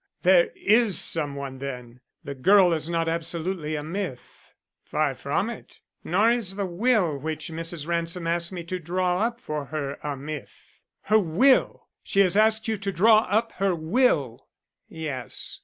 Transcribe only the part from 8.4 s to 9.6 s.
asked me to draw up